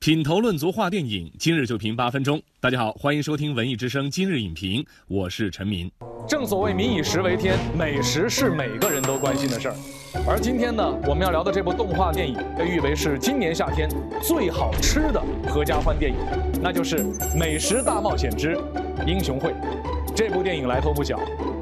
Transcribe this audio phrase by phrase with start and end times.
[0.00, 2.40] 品头论足话电影，今日就评八分钟。
[2.60, 5.90] 大家好，欢迎收听文艺之声今日影评，我是陈明。
[6.26, 9.74] 正所谓民以食为天，美食是每个人都关心的事儿。
[10.24, 13.88] 而今天呢，我们要聊的这部动画电影被誉为是今年夏天
[14.22, 16.16] 最好吃的合家欢电影，
[16.62, 16.98] 那就是
[17.36, 18.56] 《美食大冒险之
[19.04, 19.50] 英雄会》。
[20.18, 21.16] 这部电影来头不小，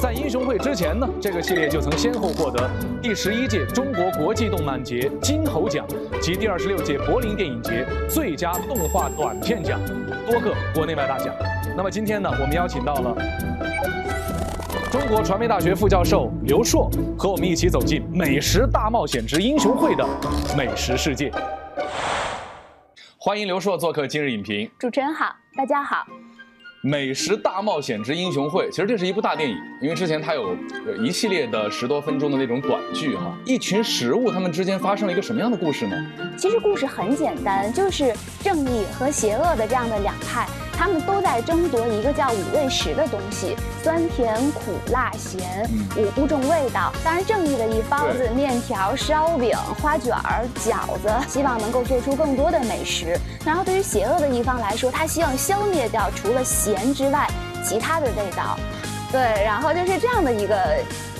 [0.00, 2.68] 在《英雄会》之前呢，这个系列就曾先后获得
[3.00, 5.86] 第十一届中国国际动漫节金猴奖
[6.20, 9.78] 及第二十六届柏林电影节最佳动画短片奖
[10.28, 11.32] 多个国内外大奖。
[11.76, 13.16] 那么今天呢，我们邀请到了
[14.90, 20.04] 中国传媒大学副教授刘硕，和我们一起走进《美食大冒险之英雄会》的
[20.56, 21.30] 美食世界。
[23.16, 24.68] 欢迎刘硕做客今日影评。
[24.76, 25.98] 主持人好，大家好。
[26.82, 30.56] 《美食大冒险之英雄会》，其实这是一部大电影，因为之前它有
[30.98, 33.36] 一系列的十多分钟的那种短剧哈。
[33.44, 36.06] 一群食物，他们之间发生了一个什么样的故事呢？
[36.38, 40.48] 其实故事很简单，就是正义和邪恶的这样的两派，
[40.80, 46.90] 他们都在争夺一个叫五味食的东西，酸甜苦辣咸五五种味道。
[47.04, 53.14] 当然，正义的一方子，面条、烧饼、花卷儿、饺子，希望能够做出更多的美食。
[53.44, 57.28] 然后，对于邪恶的一方来说，他希望消灭掉除了咸之外
[57.62, 58.58] 其他的味道。
[59.12, 60.78] 对，然后就是这样的一个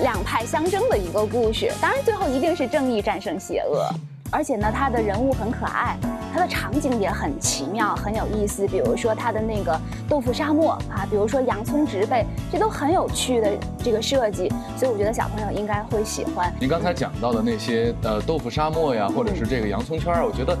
[0.00, 1.70] 两派相争的一个故事。
[1.78, 3.86] 当然，最后一定是正义战胜邪恶。
[4.32, 5.94] 而且呢，它的人物很可爱，
[6.32, 8.66] 它的场景也很奇妙，很有意思。
[8.66, 13.50] 比如说它的那个豆腐沙漠啊，比如说洋葱植被，这都很有趣的
[13.82, 14.50] 这个设计。
[14.76, 16.52] 所以我觉得小朋友应该会喜欢。
[16.60, 20.56] 您刚才讲到的那些呃豆腐沙漠呀，或者是这个洋葱圈儿，我觉得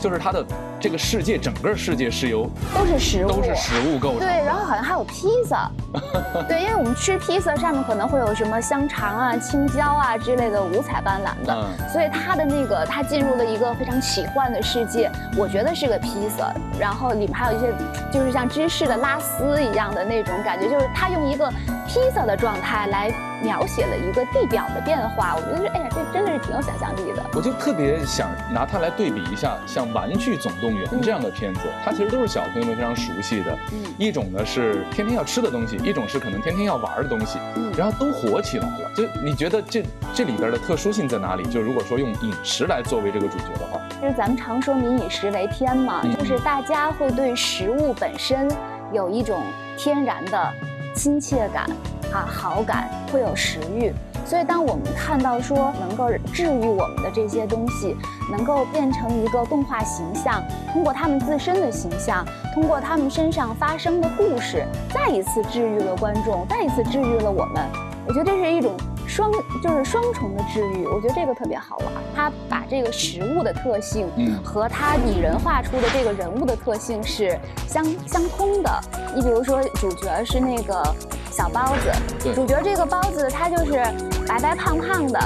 [0.00, 0.44] 就是它的
[0.80, 4.20] 这个世界，整个世界是由都是食物，都是食物构成。
[4.20, 5.70] 对，然后好像还有披萨，
[6.48, 17.72] 对，因为我们吃披萨上面可能会有什么香肠啊、青椒啊之类的五彩斑斓的，嗯所以它的那个它进入了一个非常奇幻的世界，我觉得是个披萨，然后里面还有一些
[18.12, 21.50] 就是像芝士的拉丝一样的那种感觉，就是它用一个
[21.86, 27.22] 披萨的状态来描写了一个地表的变化，我觉得是哎呀，这真的是挺有想象力的。
[27.32, 33.52] 我就特别想拿它来对比一下，像《玩具总动员》这样的片子，它其实都是小朋友们非常熟悉的。
[33.72, 38.90] 嗯一种呢是天天要吃的东西，一种是可能天天要玩的东西，嗯然后都火起来了。
[38.94, 39.82] 就你觉得这
[40.12, 41.44] 这里边的特殊性在哪里？
[41.44, 48.50] 就如果说用饮食来作为这个主角的话，就是咱们常说民以食为天嘛，嗯就是大家会对食物本身
[48.92, 49.42] 有一种
[49.78, 50.52] 天然的
[50.96, 51.64] 亲切感
[52.12, 53.92] 啊，好感，会有食欲。
[54.24, 57.94] 所以，当我们看到说能够治愈我们的这些东西，
[58.28, 60.42] 能够变成一个动画形象，
[60.72, 67.62] 通过他们自身的形象，通过他们身上发生的故事，再一次治愈了观众，再一次治愈了我们。
[68.08, 68.74] 我觉得这是一种
[69.06, 69.30] 双，
[69.62, 70.86] 就是双重的治愈。
[70.86, 78.70] 我觉得这个特别好玩，他把这个食物的特性，嗯和他拟人化出的这个人物的特性是相相通的。
[79.14, 80.82] 你比如说，主角是那个
[81.30, 83.82] 小包子，主角这个包子他就是
[84.26, 85.18] 白白胖胖的，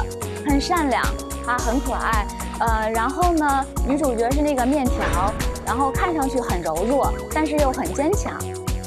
[0.47, 1.03] 很善良
[1.47, 2.27] 啊，很可爱。
[2.61, 5.33] 呃，然后呢，女主角是那个面条，
[5.65, 8.35] 然后看上去很柔弱，但是又很坚强。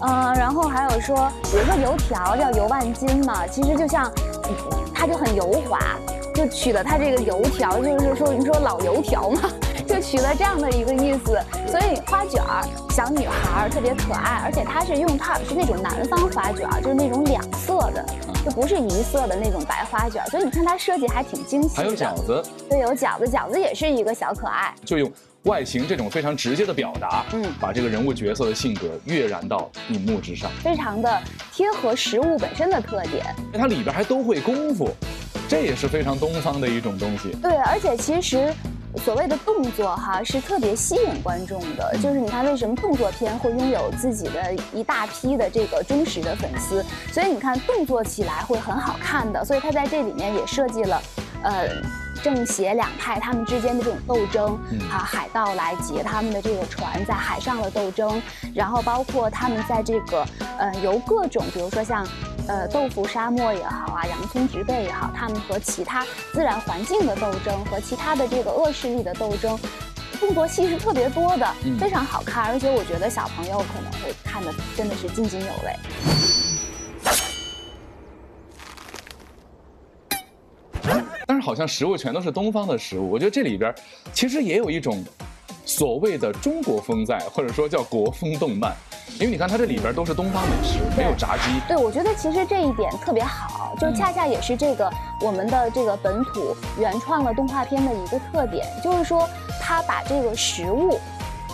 [0.06, 4.33] 嗯，然后还有说，比如说油条叫油万金嘛，其实就像，嗯
[4.94, 5.80] 它就很油滑，
[6.34, 9.42] 就取了它这个油条，就是说你说老油条嘛，
[9.88, 11.38] 就取了这样的一个意思。
[11.68, 18.06] 所以花卷儿，小女孩儿特别可爱，而且它是用它是那种南方花卷儿，就是那种两色的，
[18.46, 20.30] 就不是一色的那种白花卷儿。
[20.30, 21.84] 所以你看它设计还挺精细的。
[21.84, 24.74] 还有饺子，对，有饺子，饺子也是一个小可爱。
[24.86, 25.12] 就用
[25.44, 30.50] 外形这种非常直接的表达，嗯把这个人物角色的性格跃然到荧幕之上。
[30.64, 31.22] 非常的
[31.52, 33.26] 贴合实物本身的特点。
[33.54, 34.90] 它里边还都会功夫，
[35.50, 37.32] 这也是非常东方的一种东西。
[37.42, 38.54] 对，而且其实
[39.04, 51.02] 所谓的动作哈是特别吸引观众的，就是你看为什么动作片会拥有自己的一大批的这个忠实的粉丝，所以你看动作起来会很好看的，所以他在这里面也设计了，
[51.44, 51.68] 呃。
[52.24, 58.22] 正邪两派他们之间的这种斗争，嗯啊，海盗来劫他们的这个船，在海上的斗争，
[58.56, 60.26] 然后包括他们在这个，
[60.58, 62.08] 呃，由各种，比如说像，
[62.48, 69.60] 呃，豆腐沙漠也好啊，洋葱植被也好，他们和其他自然环境的斗争，和其他的这个恶势力的斗争，
[70.22, 75.78] 动作戏是特别多的，嗯非常好看，而且我觉得小朋友可能会看的真的是津津有味。
[81.26, 83.74] 但是好像食物全都是东方的食物，我觉得这里边
[84.14, 85.04] 其实也有一种
[85.66, 88.74] 所谓的中国风在，或者说叫国风动漫。
[89.20, 91.60] 因为你看它这里边都是东方美食，没有炸鸡。
[91.68, 99.28] 对，我觉得其实这一点特别好，就恰恰也是这个我们的这个本土原创的动画片的一个特点，就是说
[99.62, 100.98] 它把这个食物，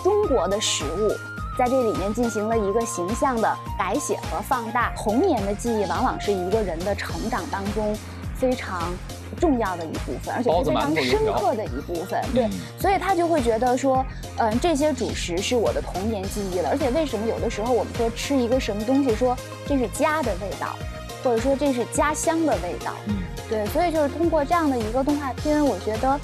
[0.04, 1.10] 中国的食物，
[1.58, 4.94] 在这里面进行了一个形象的改写和放大。
[4.96, 7.98] 童年的记忆往往是一个人的成长当中
[8.36, 8.94] 非常。
[9.38, 12.50] 重要的一部分，而且是非常深刻的一部分，对，
[12.80, 14.06] 所以他就会觉得说，
[14.38, 16.70] 嗯，这些主食是我的童年记忆了。
[16.70, 19.38] 而且为什么有的时候我们说吃一个什么东西，说
[19.68, 20.76] 这是家的味道，
[21.24, 23.18] 或者说这是家乡的味道，嗯，
[23.50, 26.20] 对，所以就是通过这样的一个动画片，我觉得，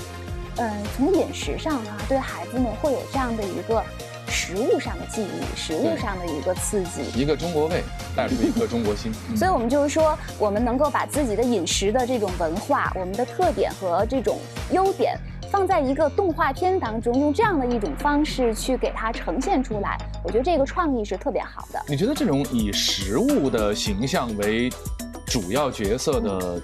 [0.58, 3.84] 嗯，从饮食上哈，对孩子们会有这样的一个。
[4.46, 7.82] 食物上的记忆，食物上的一个刺激，一个中国味
[8.16, 9.12] 带出一颗中国心。
[9.36, 14.38] 所以，我们就是说，我们能够把自己的饮食的这种文化、我们的特点和这种
[14.72, 15.18] 优点，
[15.52, 19.98] 放在一个动画片当中，用这样的一种方式去给它呈现出来。
[20.24, 21.82] 我觉得这个创意是特别好的。
[21.88, 24.70] 你觉得这种以食物的形象为
[25.26, 26.62] 主要角色的？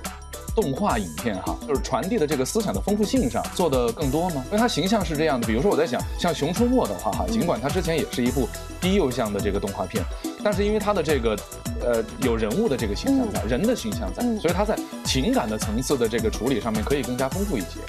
[0.56, 4.44] 动画影片哈，就是传递的这个思想的丰富性上做的更多吗？
[4.48, 8.48] 因为它形象是这样的，比如说我在想，像《熊出没》的话哈，尽管它之前也是一部
[8.80, 10.04] 低幼向的这个动画片，
[10.44, 11.38] 但是因为它的这个，
[11.82, 17.80] 呃，有人物的这个形象在，人的形象在，所以它在情感的层次的这个处理上面可以更加丰富一些。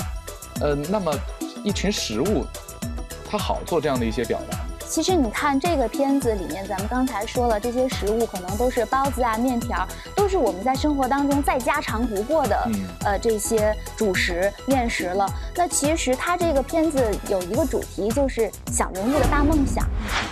[0.60, 1.12] 呃，那么
[1.64, 2.44] 一群食物，
[3.28, 4.58] 它好做这样的一些表达。
[4.86, 12.70] 其实你看这个片子里面，咱们刚才说了，这些食物可能都是包子啊、面条，都是我们在生活当中再家常不过的，
[13.04, 15.28] 呃，这些主食、面食了。
[15.54, 19.86] 那其实它这个片子有一个主题，就是小人物的大梦想。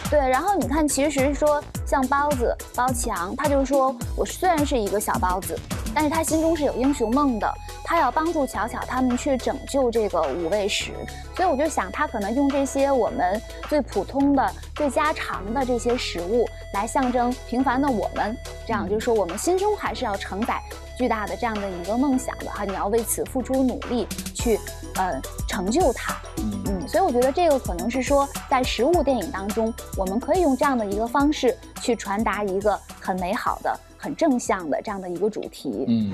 [0.09, 5.55] 对，然后你看，其实说像包子、包强，他就说我虽然是一个小包子。
[5.95, 7.53] 但是他心中是有英雄梦的，
[7.85, 10.93] 他要帮助巧巧他们去拯救这个五味石，
[11.35, 20.61] 所以我就想，他可能用这些我们最普通的、最家常的这些食物，来象征平凡的我们，这样就是说，我们心中还是要承载
[20.97, 24.59] 巨大的这样的一个梦想的哈，你要为此付出努力去，
[24.97, 26.15] 呃，成就它。
[26.39, 33.79] 嗯，所以我觉得这个可能是说，在食物电影当中，我们可以用这样的一个方式去传达一个很美好的。
[34.03, 35.85] 很正向的这样的一个主题。
[35.87, 36.11] 嗯，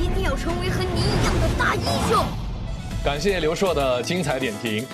[0.00, 2.24] 一定要成为和你一样的大英雄。
[3.04, 4.82] 感谢刘硕的精彩点评，《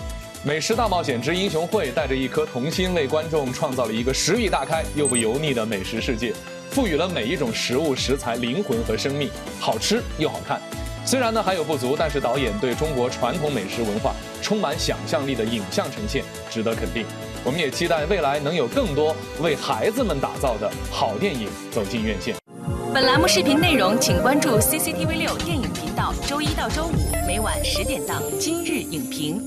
[0.43, 6.32] 美食大冒险之英雄会》带着一颗童心，为观众创造了一个食欲大开又不油腻的美食世界，
[6.69, 9.31] 赋予了每一种食物食材灵魂和生命，
[9.61, 10.61] 好吃又好看。
[11.05, 14.12] 虽然呢还有不足，但是导演对中国传统美食文化
[14.43, 17.06] 充满想象力的影像呈现值得肯定。
[17.46, 22.34] 我们也期待未来能有更多为孩子们打造的好电影走进院线。
[22.93, 26.93] 本栏目视频内容，请关注 CCTV 六电影频道，周一到周五
[27.25, 29.40] 每晚十点档《今日影评》。